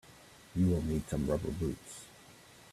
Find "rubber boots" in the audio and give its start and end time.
1.27-2.05